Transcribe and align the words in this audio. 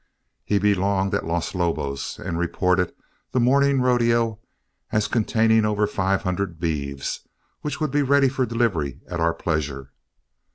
He 0.43 0.57
belonged 0.57 1.13
at 1.13 1.27
Los 1.27 1.53
Lobos, 1.53 2.17
and 2.17 2.39
reported 2.39 2.91
the 3.33 3.39
morning 3.39 3.81
rodeo 3.81 4.39
as 4.91 5.07
containing 5.07 5.63
over 5.63 5.85
five 5.85 6.23
hundred 6.23 6.59
beeves, 6.59 7.27
which 7.61 7.79
would 7.79 7.91
be 7.91 8.01
ready 8.01 8.27
for 8.27 8.47
delivery 8.47 9.01
at 9.07 9.19
our 9.19 9.35
pleasure. 9.35 9.91